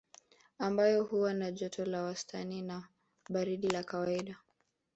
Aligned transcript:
Ambayo 0.59 1.03
huwa 1.03 1.33
na 1.33 1.51
joto 1.51 1.85
la 1.85 2.03
wastani 2.03 2.61
na 2.61 2.87
baridi 3.29 3.69
la 3.69 3.83
kawaida 3.83 4.37